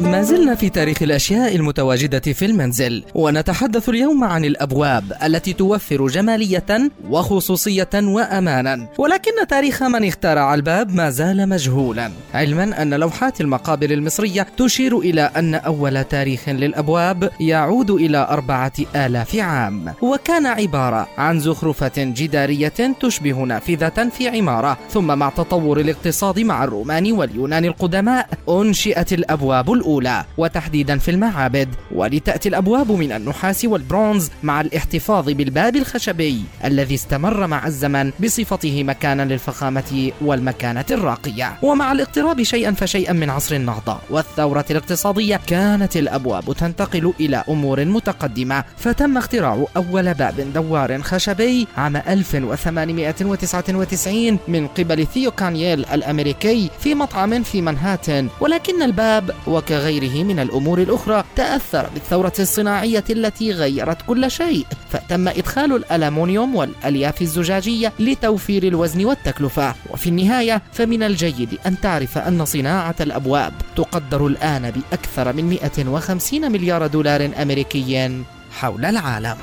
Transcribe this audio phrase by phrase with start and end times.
[0.00, 6.90] ما زلنا في تاريخ الأشياء المتواجدة في المنزل ونتحدث اليوم عن الأبواب التي توفر جمالية
[7.08, 8.88] وخصوصية وأمانا.
[8.98, 12.10] ولكن تاريخ من اخترع الباب ما زال مجهولا.
[12.34, 19.36] علما أن لوحات المقابر المصرية تشير إلى أن أول تاريخ للأبواب يعود إلى أربعة آلاف
[19.36, 19.94] عام.
[20.02, 27.12] وكان عبارة عن زخرفة جدارية تشبه نافذة في عمارة ثم مع تطور الاقتصاد مع الرومان
[27.12, 29.89] واليونان القدماء أنشئت الأبواب الأولى.
[29.90, 30.24] الأولى.
[30.38, 31.68] وتحديدا في المعابد.
[31.92, 39.22] ولتأتي الأبواب من النحاس والبرونز مع الاحتفاظ بالباب الخشبي الذي استمر مع الزمن بصفته مكانا
[39.22, 41.58] للفخامة والمكانة الراقية.
[41.62, 48.64] ومع الاقتراب شيئا فشيئا من عصر النهضة والثورة الاقتصادية كانت الأبواب تنتقل إلى أمور متقدمة.
[48.76, 57.42] فتم اختراع أول باب دوار خشبي عام 1899 من قبل ثيو كانييل الأمريكي في مطعم
[57.42, 58.28] في منهاتن.
[58.40, 65.28] ولكن الباب وكغيره وغيره من الأمور الأخرى تأثر بالثورة الصناعية التي غيرت كل شيء فتم
[65.28, 69.74] إدخال الألمنيوم والألياف الزجاجية لتوفير الوزن والتكلفة.
[69.90, 76.86] وفي النهاية فمن الجيد أن تعرف أن صناعة الأبواب تقدر الآن بأكثر من 150 مليار
[76.86, 78.22] دولار أمريكي
[78.60, 79.36] حول العالم.